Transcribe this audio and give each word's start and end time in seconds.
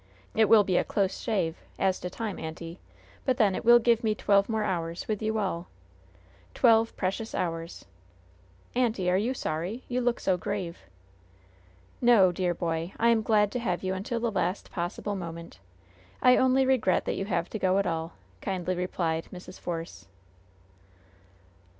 It 0.33 0.49
will 0.49 0.63
be 0.63 0.77
a 0.77 0.83
close 0.83 1.19
shave, 1.19 1.57
as 1.77 1.99
to 1.99 2.09
time, 2.09 2.39
auntie; 2.39 2.79
but 3.23 3.37
then, 3.37 3.53
it 3.53 3.63
will 3.63 3.77
give 3.77 4.03
me 4.03 4.15
twelve 4.15 4.49
more 4.49 4.63
hours 4.63 5.07
with 5.07 5.21
you 5.21 5.37
all. 5.37 5.67
Twelve 6.55 6.97
precious 6.97 7.35
hours! 7.35 7.85
Aunty, 8.75 9.11
are 9.11 9.17
you 9.17 9.35
sorry? 9.35 9.83
You 9.87 10.01
look 10.01 10.19
so 10.19 10.37
grave." 10.37 10.79
"No, 12.01 12.31
dear 12.31 12.55
boy, 12.55 12.93
I 12.99 13.09
am 13.09 13.21
glad 13.21 13.51
to 13.51 13.59
have 13.59 13.83
you 13.83 13.93
until 13.93 14.19
the 14.19 14.31
last 14.31 14.71
possible 14.71 15.15
moment. 15.15 15.59
I 16.19 16.35
only 16.35 16.65
regret 16.65 17.05
that 17.05 17.13
you 17.15 17.25
have 17.25 17.47
to 17.51 17.59
go 17.59 17.77
at 17.77 17.85
all," 17.85 18.13
kindly 18.41 18.73
replied 18.75 19.27
Mrs. 19.31 19.59
Force. 19.59 20.07